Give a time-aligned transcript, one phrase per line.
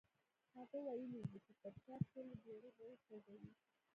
[0.57, 3.53] هغه ويلي وو چې تر شا ټولې بېړۍ به سوځوي.